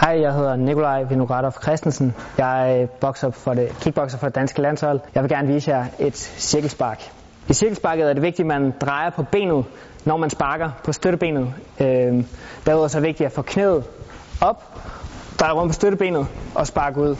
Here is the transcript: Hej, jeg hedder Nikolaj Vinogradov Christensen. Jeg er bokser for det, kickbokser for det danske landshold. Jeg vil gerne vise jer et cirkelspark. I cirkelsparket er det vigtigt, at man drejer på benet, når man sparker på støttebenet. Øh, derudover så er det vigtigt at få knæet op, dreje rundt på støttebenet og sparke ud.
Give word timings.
Hej, 0.00 0.20
jeg 0.20 0.34
hedder 0.34 0.56
Nikolaj 0.56 1.02
Vinogradov 1.02 1.52
Christensen. 1.62 2.14
Jeg 2.38 2.80
er 2.80 2.86
bokser 2.86 3.30
for 3.30 3.54
det, 3.54 3.68
kickbokser 3.80 4.18
for 4.18 4.26
det 4.26 4.34
danske 4.34 4.62
landshold. 4.62 5.00
Jeg 5.14 5.22
vil 5.22 5.30
gerne 5.30 5.48
vise 5.48 5.70
jer 5.70 5.86
et 5.98 6.16
cirkelspark. 6.16 7.12
I 7.48 7.52
cirkelsparket 7.52 8.08
er 8.08 8.12
det 8.12 8.22
vigtigt, 8.22 8.40
at 8.40 8.60
man 8.60 8.74
drejer 8.80 9.10
på 9.10 9.22
benet, 9.22 9.64
når 10.04 10.16
man 10.16 10.30
sparker 10.30 10.70
på 10.84 10.92
støttebenet. 10.92 11.54
Øh, 11.80 12.24
derudover 12.66 12.88
så 12.88 12.98
er 12.98 13.00
det 13.00 13.06
vigtigt 13.06 13.26
at 13.26 13.32
få 13.32 13.42
knæet 13.42 13.84
op, 14.40 14.62
dreje 15.40 15.52
rundt 15.52 15.70
på 15.70 15.74
støttebenet 15.74 16.26
og 16.54 16.66
sparke 16.66 17.00
ud. 17.00 17.16